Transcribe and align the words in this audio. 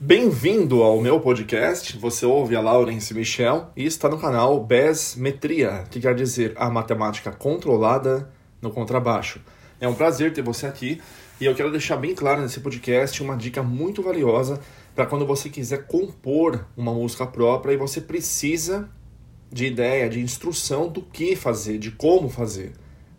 Bem-vindo 0.00 0.84
ao 0.84 1.00
meu 1.00 1.18
podcast. 1.18 1.98
Você 1.98 2.24
ouve 2.24 2.54
a 2.54 2.60
Laurence 2.60 3.12
Michel 3.12 3.72
e 3.76 3.84
está 3.84 4.08
no 4.08 4.16
canal 4.16 4.64
Besmetria, 4.64 5.86
que 5.90 5.98
quer 5.98 6.14
dizer 6.14 6.52
a 6.54 6.70
matemática 6.70 7.32
controlada 7.32 8.30
no 8.62 8.70
contrabaixo. 8.70 9.40
É 9.80 9.88
um 9.88 9.94
prazer 9.94 10.32
ter 10.32 10.40
você 10.40 10.68
aqui 10.68 11.02
e 11.40 11.46
eu 11.46 11.52
quero 11.52 11.72
deixar 11.72 11.96
bem 11.96 12.14
claro 12.14 12.40
nesse 12.40 12.60
podcast 12.60 13.20
uma 13.20 13.36
dica 13.36 13.60
muito 13.60 14.00
valiosa 14.00 14.60
para 14.94 15.04
quando 15.04 15.26
você 15.26 15.48
quiser 15.48 15.88
compor 15.88 16.64
uma 16.76 16.94
música 16.94 17.26
própria 17.26 17.72
e 17.72 17.76
você 17.76 18.00
precisa 18.00 18.88
de 19.50 19.66
ideia, 19.66 20.08
de 20.08 20.20
instrução 20.20 20.88
do 20.88 21.02
que 21.02 21.34
fazer, 21.34 21.76
de 21.76 21.90
como 21.90 22.28
fazer, 22.28 22.70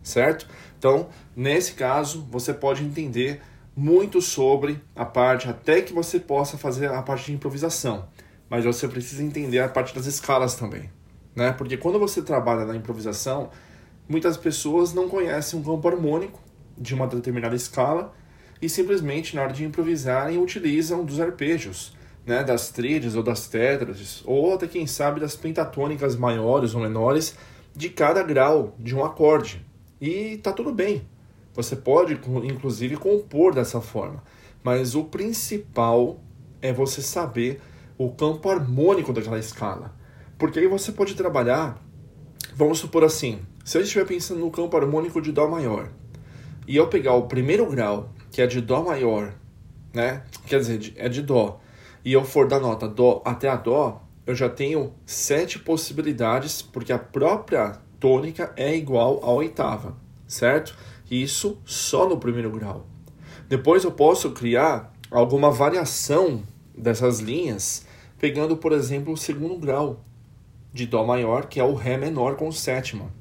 certo? 0.02 0.48
Então, 0.78 1.10
nesse 1.36 1.74
caso, 1.74 2.26
você 2.30 2.54
pode 2.54 2.82
entender 2.82 3.42
muito 3.76 4.20
sobre 4.20 4.80
a 4.94 5.04
parte 5.04 5.48
até 5.48 5.80
que 5.80 5.92
você 5.92 6.18
possa 6.18 6.58
fazer 6.58 6.90
a 6.90 7.02
parte 7.02 7.26
de 7.26 7.32
improvisação, 7.32 8.08
mas 8.48 8.64
você 8.64 8.88
precisa 8.88 9.22
entender 9.22 9.60
a 9.60 9.68
parte 9.68 9.94
das 9.94 10.06
escalas 10.06 10.54
também, 10.54 10.90
né? 11.34 11.52
Porque 11.52 11.76
quando 11.76 11.98
você 11.98 12.20
trabalha 12.20 12.64
na 12.64 12.76
improvisação, 12.76 13.50
muitas 14.08 14.36
pessoas 14.36 14.92
não 14.92 15.08
conhecem 15.08 15.58
um 15.58 15.62
campo 15.62 15.88
harmônico 15.88 16.40
de 16.76 16.94
uma 16.94 17.06
determinada 17.06 17.54
escala 17.54 18.12
e 18.60 18.68
simplesmente 18.68 19.34
na 19.34 19.42
hora 19.42 19.52
de 19.52 19.64
improvisarem 19.64 20.38
utilizam 20.38 21.04
dos 21.04 21.20
arpejos, 21.20 21.96
né, 22.26 22.44
das 22.44 22.70
tríades 22.70 23.14
ou 23.14 23.22
das 23.22 23.46
tétrades, 23.48 24.22
ou 24.26 24.54
até 24.54 24.66
quem 24.66 24.86
sabe 24.86 25.20
das 25.20 25.36
pentatônicas 25.36 26.16
maiores 26.16 26.74
ou 26.74 26.80
menores 26.80 27.36
de 27.74 27.88
cada 27.88 28.22
grau 28.22 28.74
de 28.78 28.94
um 28.94 29.04
acorde. 29.04 29.64
E 30.00 30.38
tá 30.38 30.52
tudo 30.52 30.72
bem. 30.72 31.02
Você 31.62 31.76
pode 31.76 32.18
inclusive 32.44 32.96
compor 32.96 33.54
dessa 33.54 33.82
forma, 33.82 34.24
mas 34.64 34.94
o 34.94 35.04
principal 35.04 36.18
é 36.62 36.72
você 36.72 37.02
saber 37.02 37.60
o 37.98 38.10
campo 38.12 38.48
harmônico 38.48 39.12
daquela 39.12 39.38
escala. 39.38 39.94
Porque 40.38 40.58
aí 40.58 40.66
você 40.66 40.90
pode 40.90 41.14
trabalhar, 41.14 41.78
vamos 42.56 42.78
supor 42.78 43.04
assim, 43.04 43.40
se 43.62 43.76
eu 43.76 43.82
estiver 43.82 44.06
pensando 44.06 44.40
no 44.40 44.50
campo 44.50 44.74
harmônico 44.74 45.20
de 45.20 45.32
Dó 45.32 45.48
maior, 45.48 45.90
e 46.66 46.76
eu 46.76 46.88
pegar 46.88 47.12
o 47.12 47.26
primeiro 47.26 47.66
grau, 47.66 48.08
que 48.30 48.40
é 48.40 48.46
de 48.46 48.62
Dó 48.62 48.82
maior, 48.82 49.34
né? 49.92 50.22
Quer 50.46 50.60
dizer, 50.60 50.94
é 50.96 51.10
de 51.10 51.20
Dó, 51.20 51.60
e 52.02 52.14
eu 52.14 52.24
for 52.24 52.48
da 52.48 52.58
nota 52.58 52.88
Dó 52.88 53.20
até 53.22 53.50
a 53.50 53.56
Dó, 53.56 54.02
eu 54.26 54.34
já 54.34 54.48
tenho 54.48 54.94
sete 55.04 55.58
possibilidades, 55.58 56.62
porque 56.62 56.90
a 56.90 56.98
própria 56.98 57.78
tônica 57.98 58.50
é 58.56 58.74
igual 58.74 59.20
à 59.22 59.30
oitava, 59.30 59.94
certo? 60.26 60.74
Isso 61.10 61.58
só 61.64 62.08
no 62.08 62.18
primeiro 62.18 62.50
grau. 62.50 62.86
Depois 63.48 63.82
eu 63.82 63.90
posso 63.90 64.30
criar 64.30 64.92
alguma 65.10 65.50
variação 65.50 66.42
dessas 66.76 67.18
linhas, 67.18 67.84
pegando, 68.18 68.56
por 68.56 68.72
exemplo, 68.72 69.12
o 69.12 69.16
segundo 69.16 69.58
grau 69.58 70.04
de 70.72 70.86
Dó 70.86 71.04
maior, 71.04 71.46
que 71.46 71.58
é 71.58 71.64
o 71.64 71.74
Ré 71.74 71.96
menor 71.96 72.36
com 72.36 72.52
sétima. 72.52 73.12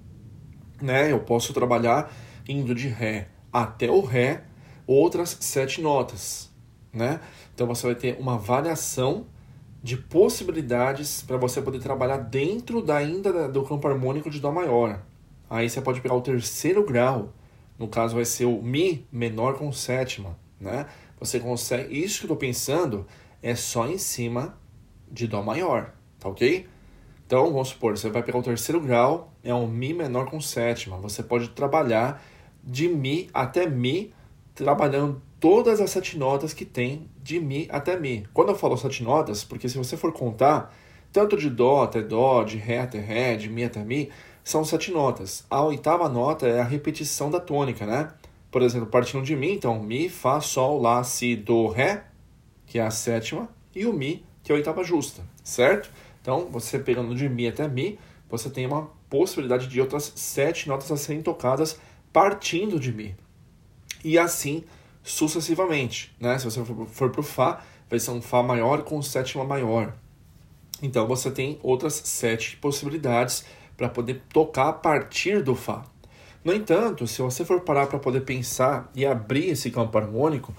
Né? 0.82 1.12
Eu 1.12 1.20
posso 1.20 1.52
trabalhar 1.52 2.14
indo 2.48 2.76
de 2.76 2.88
Ré 2.88 3.28
até 3.52 3.90
o 3.90 4.02
Ré 4.02 4.44
outras 4.86 5.36
sete 5.40 5.82
notas. 5.82 6.52
Né? 6.94 7.20
Então 7.54 7.67
você 7.67 7.88
vai 7.88 7.95
ter 7.95 8.17
uma 8.20 8.38
variação 8.38 9.26
de 9.82 9.98
possibilidades 9.98 11.23
para 11.23 11.38
você 11.38 11.62
poder 11.62 11.80
trabalhar 11.80 12.17
dentro 12.17 12.82
da 12.82 12.98
ainda 12.98 13.48
do 13.48 13.64
campo 13.64 13.88
harmônico 13.88 14.30
de 14.30 14.40
Dó 14.40 14.52
maior. 14.52 15.02
Aí 15.50 15.70
você 15.70 15.82
pode 15.82 16.02
pegar 16.02 16.16
o 16.16 16.22
terceiro 16.22 16.86
grau, 16.86 17.34
no 17.80 17.88
caso 17.88 18.16
vai 18.16 18.26
ser 18.26 18.46
o 18.46 18.62
Mi 18.62 19.08
menor 19.10 19.58
com 19.58 19.72
sétima, 19.72 20.38
né? 20.60 20.86
Você 21.20 21.40
consegue, 21.40 21.98
isso 21.98 22.20
que 22.20 22.26
eu 22.26 22.34
estou 22.34 22.38
pensando 22.38 23.08
é 23.42 23.56
só 23.56 23.88
em 23.88 23.98
cima 23.98 24.58
de 25.10 25.28
Dó 25.28 25.42
maior, 25.42 25.94
tá 26.20 26.28
ok? 26.30 26.68
Então 27.26 27.52
vamos 27.52 27.70
supor, 27.70 27.98
você 27.98 28.10
vai 28.10 28.22
pegar 28.22 28.40
o 28.40 28.44
terceiro 28.44 28.82
grau, 28.82 29.34
é 29.44 29.54
um 29.54 29.68
Mi 29.68 29.94
menor 29.94 30.30
com 30.30 30.42
sétima. 30.42 30.98
Você 30.98 31.23
pode 31.23 31.50
trabalhar 31.50 32.22
de 32.64 32.88
Mi 32.89 33.30
até 33.34 33.68
Mi, 33.68 34.14
trabalhando 34.54 35.22
todas 35.39 35.80
as 35.80 35.89
sete 35.89 36.18
notas 36.18 36.54
que 36.54 36.66
tem 36.66 37.10
de 37.23 37.39
Mi 37.39 37.68
até 37.72 37.98
Mi. 37.98 38.28
Quando 38.34 38.50
eu 38.50 38.56
falo 38.56 38.76
sete 38.78 39.04
notas, 39.04 39.44
porque 39.44 39.70
se 39.70 39.78
você 39.78 39.95
for 39.95 40.12
contar, 40.12 40.76
tanto 41.14 41.38
de 41.38 41.50
Dó 41.50 41.84
até 41.84 42.02
Dó, 42.02 42.44
de 42.44 42.58
Ré 42.58 42.80
até 42.80 43.00
Ré, 43.00 43.36
de 43.36 43.50
Mi 43.50 43.64
até 43.64 43.84
Mi, 43.84 44.10
são 44.49 44.65
sete 44.65 44.89
notas. 44.89 45.45
A 45.48 45.64
oitava 45.64 46.10
nota 46.10 46.48
é 46.48 46.60
a 46.60 46.64
repetição 46.64 47.30
da 47.30 47.39
tônica, 47.39 47.86
né? 47.86 48.11
Por 48.49 48.64
exemplo, 48.64 48.87
partindo 48.87 49.23
de 49.23 49.36
Mi, 49.36 49.54
então 49.54 49.80
Mi, 49.80 50.10
Fá, 50.10 50.42
Sol, 50.42 50.82
Lá, 50.82 51.04
Si, 51.04 51.36
Do, 51.36 51.67
Ré, 51.67 52.05
que 52.65 52.80
é 52.80 52.82
a 52.82 52.89
sétima, 52.89 53.48
e 53.76 53.86
o 53.86 53.93
Mi, 53.93 54.26
que 54.42 54.52
é 54.52 54.55
a 54.55 54.58
oitava 54.58 54.83
justa, 54.83 55.21
certo? 55.43 55.92
Então, 56.20 56.48
você 56.48 56.80
pegando 56.80 57.14
de 57.14 57.30
Mi 57.30 57.48
até 57.48 57.67
Mi, 57.67 57.99
você 58.27 58.49
tem 58.49 58.65
uma 58.65 58.89
possibilidade 59.08 59.67
de 59.67 59.80
outras 59.80 60.11
sete 60.15 60.67
notas 60.67 60.92
a 60.92 60.98
serem 60.98 61.21
tocadas 61.21 61.80
partindo 62.11 62.80
de 62.80 62.92
Mi. 62.92 63.15
E 64.04 64.17
assim 64.17 64.64
sucessivamente, 65.04 66.15
né? 66.20 66.39
Se 66.39 66.45
você 66.45 66.64
for 66.88 67.11
para 67.11 67.21
o 67.21 67.23
Fá, 67.23 67.61
vai 67.88 67.99
ser 67.99 68.09
um 68.09 68.21
Fá 68.21 68.42
maior 68.42 68.82
com 68.82 68.99
sétima 69.04 69.43
maior. 69.43 69.93
Então 70.82 71.05
você 71.05 71.30
tem 71.30 71.59
outras 71.61 71.93
sete 71.93 72.58
possibilidades 72.58 73.45
para 73.80 73.88
poder 73.88 74.22
tocar 74.28 74.67
a 74.67 74.73
partir 74.73 75.42
do 75.42 75.56
Fá. 75.56 75.86
No 76.44 76.54
entanto, 76.54 77.08
se 77.08 77.22
você 77.22 77.45
for 77.45 77.62
parar 77.62 77.88
para 77.88 77.98
poder 77.98 78.22
pensar 78.22 78.92
e 78.94 79.06
abrir 79.06 79.52
esse 79.52 79.72
campo 79.72 79.98
harmônico, 79.98 80.54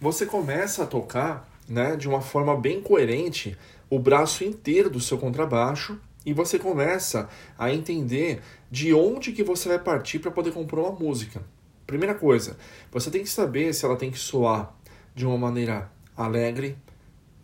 você 0.00 0.26
começa 0.26 0.82
a 0.82 0.86
tocar 0.86 1.48
né, 1.68 1.94
de 1.94 2.08
uma 2.08 2.20
forma 2.20 2.56
bem 2.56 2.82
coerente 2.82 3.56
o 3.88 3.96
braço 3.96 4.42
inteiro 4.42 4.90
do 4.90 4.98
seu 4.98 5.16
contrabaixo 5.16 6.00
e 6.26 6.32
você 6.32 6.58
começa 6.58 7.28
a 7.56 7.72
entender 7.72 8.42
de 8.68 8.92
onde 8.92 9.30
que 9.30 9.44
você 9.44 9.68
vai 9.68 9.78
partir 9.78 10.18
para 10.18 10.32
poder 10.32 10.52
compor 10.52 10.80
uma 10.80 10.90
música. 10.90 11.42
Primeira 11.86 12.14
coisa, 12.14 12.56
você 12.90 13.08
tem 13.08 13.22
que 13.22 13.30
saber 13.30 13.72
se 13.72 13.84
ela 13.84 13.96
tem 13.96 14.10
que 14.10 14.18
soar 14.18 14.74
de 15.14 15.24
uma 15.24 15.38
maneira 15.38 15.92
alegre, 16.16 16.76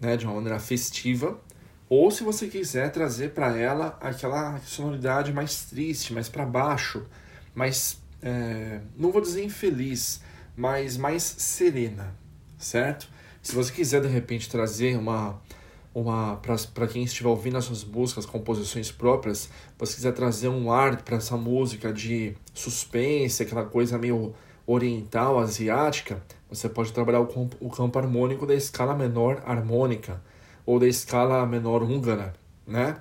né, 0.01 0.17
de 0.17 0.27
uma 0.27 0.35
maneira 0.35 0.59
festiva, 0.59 1.39
ou 1.91 2.09
se 2.09 2.23
você 2.23 2.47
quiser 2.47 2.93
trazer 2.93 3.31
para 3.31 3.59
ela 3.59 3.99
aquela 4.01 4.61
sonoridade 4.61 5.33
mais 5.33 5.65
triste, 5.65 6.15
mais 6.15 6.28
para 6.28 6.47
baixo, 6.47 7.05
mais, 7.53 8.01
é, 8.23 8.81
não 8.97 9.11
vou 9.11 9.21
dizer 9.21 9.43
infeliz, 9.45 10.23
mas 10.56 10.97
mais 10.97 11.25
serena, 11.25 12.15
certo? 12.56 13.09
Se 13.43 13.56
você 13.56 13.73
quiser 13.73 14.01
de 14.01 14.06
repente 14.06 14.49
trazer 14.49 14.97
uma 14.97 15.43
uma 15.93 16.37
para 16.73 16.87
quem 16.87 17.03
estiver 17.03 17.28
ouvindo 17.28 17.59
as 17.59 17.65
suas 17.65 17.83
músicas, 17.83 18.25
composições 18.25 18.93
próprias, 18.93 19.51
você 19.77 19.97
quiser 19.97 20.12
trazer 20.12 20.47
um 20.47 20.71
ar 20.71 21.03
para 21.03 21.17
essa 21.17 21.37
música 21.37 21.93
de 21.93 22.37
suspense, 22.55 23.43
aquela 23.43 23.65
coisa 23.65 23.99
meio 23.99 24.33
oriental, 24.65 25.41
asiática, 25.41 26.22
você 26.49 26.69
pode 26.69 26.93
trabalhar 26.93 27.21
o, 27.21 27.51
o 27.59 27.69
campo 27.69 27.99
harmônico 27.99 28.47
da 28.47 28.55
escala 28.55 28.95
menor 28.95 29.43
harmônica 29.45 30.22
ou 30.65 30.78
da 30.78 30.87
escala 30.87 31.44
menor 31.47 31.82
húngara, 31.82 32.34
né? 32.66 32.97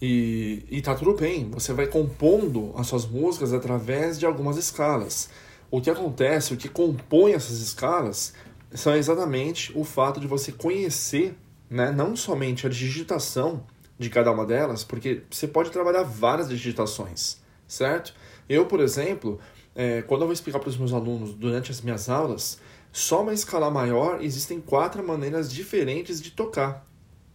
E, 0.00 0.64
e 0.70 0.82
tá 0.82 0.94
tudo 0.94 1.14
bem, 1.14 1.48
você 1.50 1.72
vai 1.72 1.86
compondo 1.86 2.72
as 2.76 2.86
suas 2.86 3.06
músicas 3.06 3.52
através 3.52 4.18
de 4.18 4.26
algumas 4.26 4.56
escalas. 4.56 5.30
O 5.70 5.80
que 5.80 5.88
acontece, 5.88 6.52
o 6.52 6.56
que 6.56 6.68
compõe 6.68 7.32
essas 7.32 7.60
escalas, 7.60 8.34
são 8.72 8.94
exatamente 8.94 9.72
o 9.74 9.84
fato 9.84 10.20
de 10.20 10.26
você 10.26 10.52
conhecer 10.52 11.36
né, 11.70 11.90
não 11.90 12.14
somente 12.14 12.66
a 12.66 12.70
digitação 12.70 13.64
de 13.98 14.10
cada 14.10 14.30
uma 14.30 14.44
delas, 14.44 14.84
porque 14.84 15.22
você 15.30 15.46
pode 15.46 15.70
trabalhar 15.70 16.02
várias 16.02 16.48
digitações, 16.48 17.38
certo? 17.66 18.14
Eu, 18.48 18.66
por 18.66 18.80
exemplo, 18.80 19.38
é, 19.74 20.02
quando 20.02 20.22
eu 20.22 20.26
vou 20.26 20.32
explicar 20.32 20.58
para 20.58 20.68
os 20.68 20.76
meus 20.76 20.92
alunos 20.92 21.34
durante 21.34 21.70
as 21.70 21.80
minhas 21.80 22.08
aulas, 22.08 22.58
só 22.94 23.22
uma 23.22 23.34
escala 23.34 23.72
maior 23.72 24.22
existem 24.22 24.60
quatro 24.60 25.04
maneiras 25.04 25.52
diferentes 25.52 26.22
de 26.22 26.30
tocar, 26.30 26.86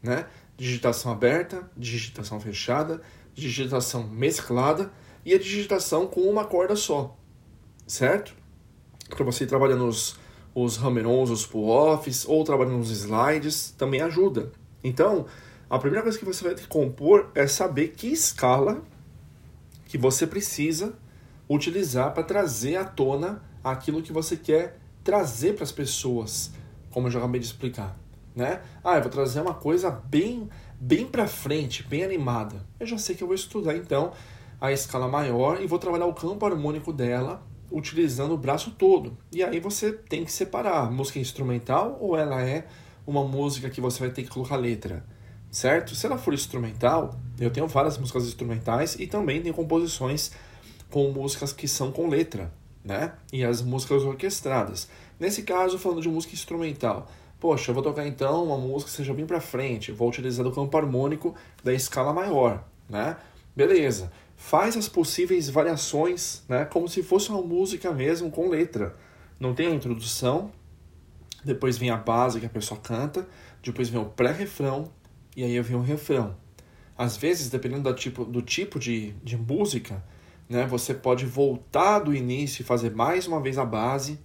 né? 0.01 0.25
Digitação 0.55 1.11
aberta, 1.11 1.69
digitação 1.75 2.39
fechada, 2.39 3.01
digitação 3.33 4.07
mesclada 4.07 4.89
e 5.25 5.33
a 5.33 5.37
digitação 5.37 6.07
com 6.07 6.21
uma 6.21 6.45
corda 6.45 6.77
só, 6.77 7.13
certo? 7.85 8.33
Para 9.09 9.25
você 9.25 9.43
ir 9.43 9.47
trabalhando 9.47 9.85
os 10.55 10.77
hammer-ons, 10.77 11.29
os 11.29 11.45
pull-offs, 11.45 12.25
ou 12.25 12.41
trabalhando 12.45 12.77
nos 12.77 12.89
slides, 12.89 13.71
também 13.77 14.01
ajuda. 14.01 14.53
Então, 14.81 15.25
a 15.69 15.77
primeira 15.77 16.03
coisa 16.03 16.17
que 16.17 16.23
você 16.23 16.41
vai 16.41 16.55
ter 16.55 16.61
que 16.61 16.67
compor 16.69 17.31
é 17.35 17.45
saber 17.47 17.89
que 17.89 18.07
escala 18.07 18.81
que 19.83 19.97
você 19.97 20.25
precisa 20.25 20.97
utilizar 21.49 22.13
para 22.13 22.23
trazer 22.23 22.77
à 22.77 22.85
tona 22.85 23.43
aquilo 23.61 24.01
que 24.01 24.13
você 24.13 24.37
quer 24.37 24.78
trazer 25.03 25.53
para 25.53 25.63
as 25.63 25.71
pessoas, 25.71 26.51
como 26.91 27.07
eu 27.07 27.11
já 27.11 27.19
acabei 27.19 27.39
de 27.39 27.47
explicar, 27.47 27.97
né? 28.35 28.61
Ah, 28.83 28.95
eu 28.95 29.01
vou 29.01 29.11
trazer 29.11 29.41
uma 29.41 29.53
coisa 29.53 29.89
bem 29.89 30.49
bem 30.79 31.05
para 31.05 31.27
frente, 31.27 31.83
bem 31.83 32.03
animada. 32.03 32.65
Eu 32.79 32.87
já 32.87 32.97
sei 32.97 33.15
que 33.15 33.21
eu 33.21 33.27
vou 33.27 33.35
estudar 33.35 33.75
então 33.75 34.13
a 34.61 34.71
escala 34.71 35.07
maior 35.07 35.61
e 35.61 35.67
vou 35.67 35.77
trabalhar 35.77 36.05
o 36.05 36.13
campo 36.13 36.45
harmônico 36.45 36.93
dela 36.93 37.45
utilizando 37.71 38.33
o 38.33 38.37
braço 38.37 38.71
todo. 38.71 39.17
E 39.31 39.43
aí 39.43 39.59
você 39.59 39.91
tem 39.91 40.23
que 40.23 40.31
separar, 40.31 40.89
música 40.89 41.19
instrumental 41.19 41.97
ou 41.99 42.15
ela 42.15 42.41
é 42.41 42.65
uma 43.05 43.23
música 43.23 43.69
que 43.69 43.81
você 43.81 43.99
vai 43.99 44.09
ter 44.09 44.23
que 44.23 44.29
colocar 44.29 44.55
letra, 44.55 45.05
certo? 45.51 45.95
Se 45.95 46.05
ela 46.05 46.17
for 46.17 46.33
instrumental, 46.33 47.19
eu 47.39 47.51
tenho 47.51 47.67
várias 47.67 47.97
músicas 47.97 48.25
instrumentais 48.25 48.95
e 48.95 49.05
também 49.05 49.41
tenho 49.41 49.53
composições 49.53 50.31
com 50.89 51.11
músicas 51.11 51.53
que 51.53 51.67
são 51.67 51.91
com 51.91 52.07
letra, 52.07 52.51
né? 52.89 53.13
E 53.31 53.43
as 53.43 53.61
músicas 53.61 54.03
orquestradas. 54.03 54.89
Nesse 55.19 55.43
caso, 55.43 55.77
falando 55.77 56.01
de 56.01 56.09
música 56.09 56.33
instrumental, 56.33 57.07
poxa, 57.39 57.69
eu 57.69 57.75
vou 57.75 57.83
tocar 57.83 58.05
então 58.07 58.43
uma 58.43 58.57
música 58.57 58.89
que 58.89 58.97
seja 58.97 59.13
bem 59.13 59.27
para 59.27 59.39
frente, 59.39 59.91
vou 59.91 60.09
utilizar 60.09 60.45
o 60.45 60.51
campo 60.51 60.75
harmônico 60.75 61.35
da 61.63 61.71
escala 61.71 62.11
maior, 62.11 62.67
né? 62.89 63.15
Beleza. 63.55 64.11
Faz 64.35 64.75
as 64.75 64.89
possíveis 64.89 65.49
variações, 65.49 66.43
né? 66.49 66.65
Como 66.65 66.89
se 66.89 67.03
fosse 67.03 67.29
uma 67.29 67.41
música 67.41 67.91
mesmo 67.91 68.31
com 68.31 68.49
letra. 68.49 68.93
Não 69.39 69.53
tem 69.53 69.67
a 69.67 69.75
introdução, 69.75 70.51
depois 71.45 71.77
vem 71.77 71.91
a 71.91 71.97
base 71.97 72.39
que 72.39 72.45
a 72.45 72.49
pessoa 72.49 72.79
canta, 72.79 73.27
depois 73.61 73.89
vem 73.89 74.01
o 74.01 74.05
pré-refrão 74.05 74.91
e 75.37 75.43
aí 75.43 75.61
vem 75.61 75.77
o 75.77 75.81
refrão. 75.81 76.35
Às 76.97 77.15
vezes, 77.15 77.49
dependendo 77.49 77.83
do 77.83 77.93
tipo, 77.93 78.25
do 78.25 78.41
tipo 78.41 78.79
de, 78.79 79.11
de 79.23 79.37
música, 79.37 80.03
né, 80.49 80.65
você 80.65 80.95
pode 80.95 81.27
voltar 81.27 81.99
do 81.99 82.13
início 82.13 82.63
e 82.63 82.65
fazer 82.65 82.91
mais 82.91 83.27
uma 83.27 83.39
vez 83.39 83.59
a 83.59 83.63
base, 83.63 84.19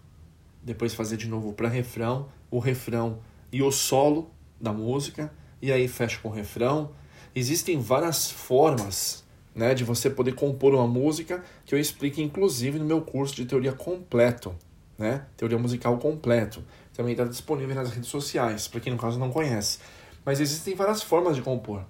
depois 0.62 0.94
fazer 0.94 1.18
de 1.18 1.28
novo 1.28 1.50
o 1.50 1.52
pré-refrão, 1.52 2.28
o 2.50 2.58
refrão 2.58 3.18
e 3.52 3.62
o 3.62 3.70
solo 3.70 4.30
da 4.58 4.72
música, 4.72 5.30
e 5.60 5.70
aí 5.70 5.86
fecha 5.86 6.18
com 6.20 6.30
o 6.30 6.32
refrão. 6.32 6.90
Existem 7.34 7.78
várias 7.78 8.30
formas 8.30 9.22
né, 9.54 9.74
de 9.74 9.84
você 9.84 10.08
poder 10.08 10.34
compor 10.34 10.74
uma 10.74 10.86
música 10.86 11.44
que 11.66 11.74
eu 11.74 11.78
explico 11.78 12.20
inclusive 12.20 12.78
no 12.78 12.84
meu 12.86 13.02
curso 13.02 13.36
de 13.36 13.44
teoria 13.44 13.72
completo, 13.72 14.54
né, 14.96 15.26
teoria 15.36 15.58
musical 15.58 15.98
completo. 15.98 16.64
Também 16.94 17.12
está 17.12 17.24
disponível 17.24 17.74
nas 17.74 17.90
redes 17.90 18.08
sociais, 18.08 18.66
para 18.66 18.80
quem 18.80 18.92
no 18.92 18.98
caso 18.98 19.18
não 19.18 19.30
conhece. 19.30 19.78
Mas 20.24 20.40
existem 20.40 20.74
várias 20.74 21.02
formas 21.02 21.36
de 21.36 21.42
compor. 21.42 21.84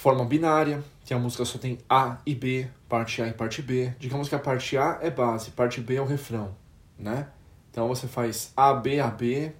Forma 0.00 0.24
binária, 0.24 0.82
que 1.04 1.12
a 1.12 1.18
música 1.18 1.44
só 1.44 1.58
tem 1.58 1.78
A 1.86 2.16
e 2.24 2.34
B, 2.34 2.66
parte 2.88 3.20
A 3.20 3.28
e 3.28 3.34
parte 3.34 3.60
B. 3.60 3.94
Digamos 3.98 4.30
que 4.30 4.34
a 4.34 4.38
parte 4.38 4.78
A 4.78 4.98
é 5.02 5.10
base, 5.10 5.50
parte 5.50 5.78
B 5.82 5.96
é 5.96 6.00
o 6.00 6.06
refrão, 6.06 6.56
né? 6.98 7.28
Então 7.70 7.86
você 7.86 8.08
faz 8.08 8.50
A, 8.56 8.72
B, 8.72 8.98
A, 8.98 9.08
B, 9.08 9.52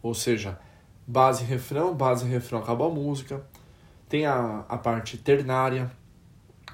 ou 0.00 0.14
seja, 0.14 0.56
base, 1.04 1.42
refrão, 1.42 1.92
base, 1.96 2.24
refrão, 2.28 2.60
acaba 2.60 2.86
a 2.86 2.88
música. 2.88 3.44
Tem 4.08 4.24
a, 4.24 4.64
a 4.68 4.78
parte 4.78 5.18
ternária, 5.18 5.90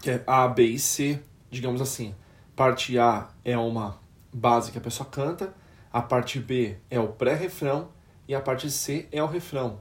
que 0.03 0.11
é 0.11 0.23
A, 0.27 0.47
B 0.47 0.63
e 0.67 0.79
C, 0.79 1.19
digamos 1.51 1.81
assim. 1.81 2.15
Parte 2.55 2.99
A 2.99 3.31
é 3.43 3.57
uma 3.57 3.99
base 4.35 4.71
que 4.71 4.77
a 4.77 4.83
pessoa 4.83 5.09
canta, 5.09 5.55
a 5.91 6.03
parte 6.03 6.39
B 6.39 6.77
é 6.91 7.01
o 7.01 7.09
pré-refrão 7.09 7.89
e 8.29 8.35
a 8.35 8.41
parte 8.43 8.71
C 8.71 9.09
é 9.11 9.23
o 9.23 9.27
refrão. 9.27 9.81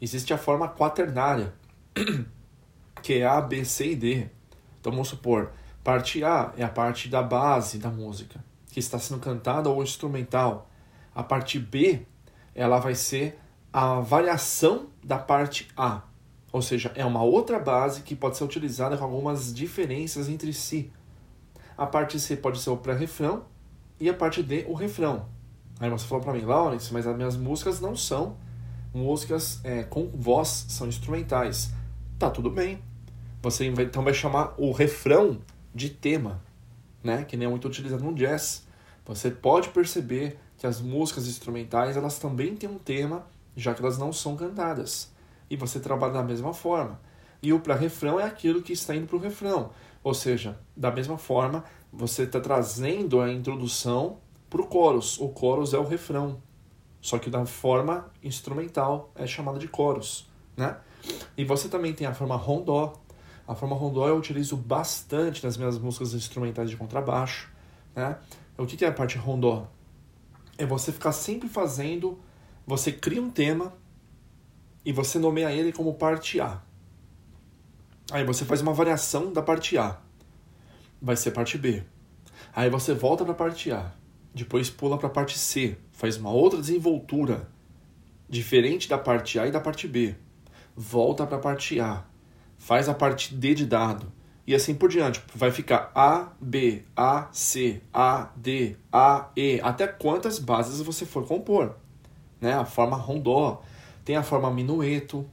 Existe 0.00 0.34
a 0.34 0.36
forma 0.38 0.68
quaternária, 0.68 1.54
que 3.06 3.20
é 3.20 3.24
A, 3.24 3.40
B, 3.40 3.64
C 3.64 3.92
e 3.92 3.94
D. 3.94 4.26
Então 4.80 4.90
vamos 4.90 5.06
supor, 5.06 5.52
parte 5.84 6.24
A 6.24 6.52
é 6.56 6.64
a 6.64 6.68
parte 6.68 7.08
da 7.08 7.22
base 7.22 7.78
da 7.78 7.88
música 7.88 8.44
que 8.68 8.80
está 8.80 8.98
sendo 8.98 9.20
cantada 9.20 9.70
ou 9.70 9.80
instrumental. 9.80 10.68
A 11.14 11.22
parte 11.22 11.56
B, 11.56 12.04
ela 12.52 12.80
vai 12.80 12.96
ser 12.96 13.38
a 13.72 14.00
variação 14.00 14.88
da 15.04 15.16
parte 15.16 15.68
A. 15.76 16.02
Ou 16.50 16.60
seja, 16.60 16.90
é 16.96 17.04
uma 17.04 17.22
outra 17.22 17.60
base 17.60 18.02
que 18.02 18.16
pode 18.16 18.36
ser 18.36 18.42
utilizada 18.42 18.96
com 18.96 19.04
algumas 19.04 19.54
diferenças 19.54 20.28
entre 20.28 20.52
si. 20.52 20.90
A 21.78 21.86
parte 21.86 22.18
C 22.18 22.36
pode 22.36 22.58
ser 22.58 22.70
o 22.70 22.76
pré-refrão 22.76 23.44
e 24.00 24.08
a 24.08 24.14
parte 24.14 24.42
D 24.42 24.66
o 24.68 24.74
refrão. 24.74 25.28
Aí 25.78 25.88
você 25.88 26.04
falou 26.08 26.24
para 26.24 26.32
mim, 26.32 26.40
Lawrence, 26.40 26.92
mas 26.92 27.06
as 27.06 27.14
minhas 27.14 27.36
músicas 27.36 27.80
não 27.80 27.94
são 27.94 28.36
músicas 28.92 29.60
é, 29.62 29.84
com 29.84 30.08
voz, 30.08 30.66
são 30.68 30.88
instrumentais. 30.88 31.72
Tá 32.18 32.30
tudo 32.30 32.50
bem. 32.50 32.82
Você 33.42 33.66
então 33.66 34.02
vai 34.02 34.14
chamar 34.14 34.54
o 34.58 34.72
refrão 34.72 35.40
de 35.74 35.90
tema, 35.90 36.42
né? 37.02 37.24
Que 37.24 37.36
nem 37.36 37.46
é 37.46 37.50
muito 37.50 37.68
utilizado 37.68 38.02
no 38.02 38.14
jazz. 38.14 38.66
Você 39.04 39.30
pode 39.30 39.68
perceber 39.68 40.38
que 40.58 40.66
as 40.66 40.80
músicas 40.80 41.26
instrumentais 41.28 41.96
elas 41.96 42.18
também 42.18 42.56
têm 42.56 42.68
um 42.68 42.78
tema, 42.78 43.26
já 43.56 43.74
que 43.74 43.80
elas 43.80 43.98
não 43.98 44.12
são 44.12 44.36
cantadas. 44.36 45.12
E 45.48 45.56
você 45.56 45.78
trabalha 45.78 46.14
da 46.14 46.22
mesma 46.22 46.52
forma. 46.52 47.00
E 47.42 47.52
o 47.52 47.60
pré-refrão 47.60 48.18
é 48.18 48.24
aquilo 48.24 48.62
que 48.62 48.72
está 48.72 48.94
indo 48.94 49.06
para 49.06 49.16
o 49.16 49.20
refrão. 49.20 49.70
Ou 50.02 50.14
seja, 50.14 50.58
da 50.76 50.90
mesma 50.90 51.18
forma, 51.18 51.64
você 51.92 52.22
está 52.22 52.40
trazendo 52.40 53.20
a 53.20 53.32
introdução 53.32 54.18
para 54.48 54.60
o 54.60 54.70
chorus. 54.70 55.18
O 55.20 55.32
chorus 55.38 55.74
é 55.74 55.78
o 55.78 55.84
refrão. 55.84 56.40
Só 57.00 57.18
que 57.18 57.30
da 57.30 57.44
forma 57.46 58.10
instrumental 58.22 59.12
é 59.14 59.26
chamada 59.26 59.58
de 59.58 59.68
chorus. 59.68 60.28
Né? 60.56 60.76
E 61.36 61.44
você 61.44 61.68
também 61.68 61.92
tem 61.92 62.06
a 62.06 62.14
forma 62.14 62.36
rondó. 62.36 62.94
A 63.46 63.54
forma 63.54 63.76
rondó 63.76 64.08
eu 64.08 64.16
utilizo 64.16 64.56
bastante 64.56 65.44
nas 65.44 65.56
minhas 65.56 65.78
músicas 65.78 66.14
instrumentais 66.14 66.68
de 66.68 66.76
contrabaixo. 66.76 67.50
Né? 67.94 68.16
O 68.58 68.66
que 68.66 68.84
é 68.84 68.88
a 68.88 68.92
parte 68.92 69.16
rondó? 69.16 69.68
É 70.58 70.66
você 70.66 70.90
ficar 70.90 71.12
sempre 71.12 71.48
fazendo. 71.48 72.18
Você 72.66 72.90
cria 72.90 73.22
um 73.22 73.30
tema 73.30 73.72
e 74.84 74.92
você 74.92 75.18
nomeia 75.18 75.52
ele 75.52 75.72
como 75.72 75.94
parte 75.94 76.40
A. 76.40 76.60
Aí 78.10 78.24
você 78.24 78.44
faz 78.44 78.60
uma 78.60 78.72
variação 78.72 79.32
da 79.32 79.42
parte 79.42 79.78
A. 79.78 79.98
Vai 81.00 81.16
ser 81.16 81.30
parte 81.30 81.56
B. 81.56 81.84
Aí 82.54 82.70
você 82.70 82.94
volta 82.94 83.24
para 83.24 83.32
a 83.32 83.36
parte 83.36 83.70
A. 83.70 83.92
Depois 84.34 84.70
pula 84.70 84.98
para 84.98 85.06
a 85.06 85.10
parte 85.10 85.38
C. 85.38 85.76
Faz 85.92 86.16
uma 86.16 86.30
outra 86.30 86.60
desenvoltura 86.60 87.48
diferente 88.28 88.88
da 88.88 88.98
parte 88.98 89.38
A 89.38 89.46
e 89.46 89.52
da 89.52 89.60
parte 89.60 89.86
B. 89.86 90.16
Volta 90.74 91.26
para 91.26 91.36
a 91.36 91.40
parte 91.40 91.78
A. 91.80 92.04
Faz 92.58 92.88
a 92.88 92.94
parte 92.94 93.34
D 93.34 93.54
de 93.54 93.66
dado 93.66 94.12
e 94.46 94.54
assim 94.54 94.74
por 94.74 94.88
diante. 94.88 95.22
Vai 95.34 95.50
ficar 95.50 95.90
A, 95.94 96.32
B, 96.40 96.84
A, 96.96 97.28
C, 97.32 97.80
A, 97.92 98.30
D, 98.36 98.76
A, 98.92 99.28
E, 99.36 99.60
até 99.62 99.86
quantas 99.86 100.38
bases 100.38 100.80
você 100.80 101.04
for 101.04 101.26
compor. 101.26 101.74
Né? 102.40 102.54
A 102.54 102.64
forma 102.64 102.96
rondó, 102.96 103.62
tem 104.04 104.16
a 104.16 104.22
forma 104.22 104.50
minueto. 104.50 105.28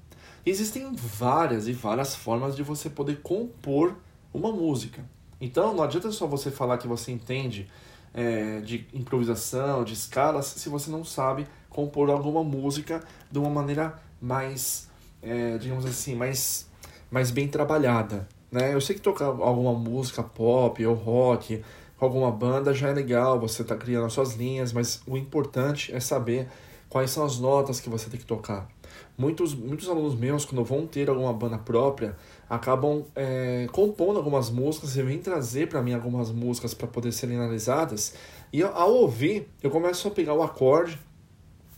Existem 0.46 0.94
várias 0.96 1.68
e 1.68 1.74
várias 1.74 2.16
formas 2.16 2.56
de 2.56 2.64
você 2.64 2.90
poder 2.90 3.22
compor 3.22 3.96
uma 4.34 4.52
música. 4.52 5.06
Então 5.40 5.74
não 5.74 5.84
adianta 5.84 6.12
só 6.12 6.26
você 6.26 6.50
falar 6.50 6.78
que 6.78 6.88
você 6.88 7.12
entende 7.12 7.70
é, 8.14 8.60
de 8.62 8.88
improvisação, 8.94 9.84
de 9.84 9.94
escalas, 9.94 10.46
se 10.46 10.70
você 10.70 10.90
não 10.90 11.04
sabe 11.04 11.48
compor 11.70 12.10
alguma 12.10 12.44
música 12.44 13.04
de 13.32 13.40
uma 13.40 13.50
maneira 13.50 14.00
mais, 14.22 14.90
é, 15.22 15.58
digamos 15.58 15.86
assim, 15.86 16.16
mais, 16.16 16.70
mais 17.14 17.30
bem 17.30 17.48
trabalhada. 17.48 18.28
Né? 18.52 18.74
Eu 18.74 18.82
sei 18.82 18.96
que 18.96 19.02
tocar 19.02 19.28
alguma 19.28 19.72
música 19.74 20.24
pop 20.24 20.84
ou 20.84 20.96
rock 20.96 21.62
com 21.96 22.06
alguma 22.06 22.32
banda 22.32 22.74
já 22.74 22.90
é 22.90 22.94
legal, 22.94 23.40
você 23.40 23.62
está 23.62 23.76
criando 23.76 24.08
as 24.08 24.14
suas 24.14 24.34
linhas, 24.34 24.74
mas 24.74 25.00
o 25.06 25.16
importante 25.16 25.94
é 25.94 26.00
saber 26.00 26.48
quais 26.90 27.12
são 27.12 27.24
as 27.24 27.38
notas 27.38 27.80
que 27.80 27.88
você 27.88 28.10
tem 28.10 28.20
que 28.20 28.26
tocar. 28.26 28.68
Muitos, 29.16 29.54
muitos 29.54 29.88
alunos 29.88 30.16
meus, 30.16 30.44
quando 30.44 30.64
vão 30.64 30.88
ter 30.88 31.08
alguma 31.08 31.32
banda 31.32 31.60
própria, 31.60 32.16
acabam 32.50 33.06
é, 33.16 33.68
compondo 33.72 34.18
algumas 34.18 34.50
músicas 34.50 34.98
e 34.98 35.04
vêm 35.04 35.20
trazer 35.20 35.70
para 35.70 35.84
mim 35.84 35.94
algumas 35.94 36.32
músicas 36.32 36.74
para 36.74 36.88
poder 36.88 37.12
serem 37.12 37.38
analisadas. 37.38 38.16
E 38.52 38.64
ao 38.64 38.92
ouvir, 38.92 39.48
eu 39.62 39.70
começo 39.70 40.08
a 40.08 40.12
pegar 40.12 40.34
o 40.34 40.42
acorde, 40.42 41.00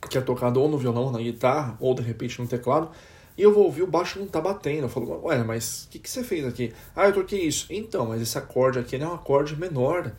que 0.10 0.18
é 0.18 0.22
tocado 0.22 0.62
ou 0.62 0.70
no 0.70 0.78
violão, 0.78 1.12
na 1.12 1.20
guitarra, 1.20 1.76
ou 1.82 1.94
de 1.94 2.02
repente 2.02 2.42
no 2.42 2.48
teclado, 2.48 2.90
e 3.38 3.42
eu 3.42 3.54
vou 3.54 3.66
ouvir 3.66 3.84
o 3.84 3.88
baixo 3.88 4.20
não 4.20 4.28
tá 4.28 4.40
batendo. 4.40 4.84
Eu 4.84 4.90
falo, 4.90 5.22
ué, 5.26 5.44
mas 5.44 5.86
o 5.86 5.90
que, 5.90 6.00
que 6.00 6.10
você 6.10 6.24
fez 6.24 6.46
aqui? 6.46 6.74
Ah, 6.96 7.08
eu 7.08 7.14
toquei 7.14 7.42
isso. 7.42 7.68
Então, 7.70 8.06
mas 8.08 8.22
esse 8.22 8.38
acorde 8.38 8.80
aqui 8.80 8.96
é 8.96 9.08
um 9.08 9.14
acorde 9.14 9.56
menor. 9.58 10.14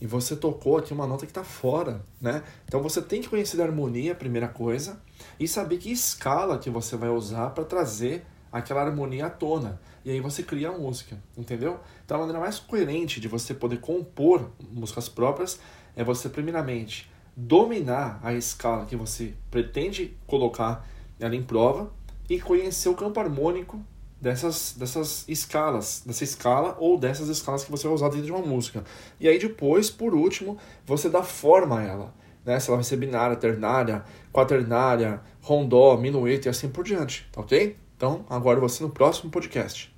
E 0.00 0.06
você 0.06 0.34
tocou 0.34 0.78
aqui 0.78 0.92
uma 0.92 1.06
nota 1.06 1.24
que 1.26 1.30
está 1.30 1.44
fora, 1.44 2.04
né? 2.20 2.42
Então 2.64 2.82
você 2.82 3.00
tem 3.00 3.20
que 3.20 3.28
conhecer 3.28 3.60
a 3.60 3.64
harmonia, 3.64 4.16
primeira 4.16 4.48
coisa, 4.48 5.00
e 5.38 5.46
saber 5.46 5.78
que 5.78 5.92
escala 5.92 6.58
que 6.58 6.68
você 6.68 6.96
vai 6.96 7.08
usar 7.08 7.50
para 7.50 7.64
trazer 7.64 8.24
aquela 8.50 8.82
harmonia 8.82 9.26
à 9.26 9.30
tona. 9.30 9.80
E 10.04 10.10
aí 10.10 10.20
você 10.20 10.42
cria 10.42 10.70
a 10.70 10.72
música, 10.72 11.16
entendeu? 11.36 11.78
Então 12.04 12.16
a 12.16 12.20
maneira 12.20 12.40
mais 12.40 12.58
coerente 12.58 13.20
de 13.20 13.28
você 13.28 13.54
poder 13.54 13.78
compor 13.78 14.50
músicas 14.72 15.08
próprias 15.08 15.60
é 15.94 16.02
você, 16.02 16.28
primeiramente, 16.28 17.08
dominar 17.36 18.18
a 18.22 18.34
escala 18.34 18.84
que 18.84 18.96
você 18.96 19.34
pretende 19.52 20.16
colocar 20.26 20.84
ela 21.20 21.36
em 21.36 21.42
prova 21.42 21.92
e 22.28 22.40
conhecer 22.40 22.88
o 22.88 22.94
campo 22.94 23.18
harmônico 23.20 23.80
dessas, 24.20 24.74
dessas 24.78 25.24
escalas, 25.28 26.02
dessa 26.06 26.22
escala 26.22 26.76
ou 26.78 26.96
dessas 26.96 27.28
escalas 27.28 27.64
que 27.64 27.70
você 27.70 27.86
vai 27.86 27.94
usar 27.94 28.08
dentro 28.08 28.26
de 28.26 28.32
uma 28.32 28.40
música. 28.40 28.84
E 29.20 29.28
aí 29.28 29.38
depois, 29.38 29.90
por 29.90 30.14
último, 30.14 30.56
você 30.86 31.08
dá 31.08 31.22
forma 31.22 31.80
a 31.80 31.82
ela. 31.82 32.14
Né? 32.44 32.58
Se 32.60 32.70
ela 32.70 32.76
vai 32.76 32.84
ser 32.84 32.96
binária, 32.96 33.36
ternária, 33.36 34.04
quaternária, 34.32 35.20
rondó, 35.40 35.96
minueto 35.96 36.46
e 36.46 36.48
assim 36.48 36.68
por 36.68 36.84
diante, 36.84 37.28
tá 37.32 37.40
ok? 37.40 37.76
Então, 37.96 38.24
agora 38.28 38.60
você 38.60 38.82
no 38.82 38.90
próximo 38.90 39.30
podcast. 39.30 39.91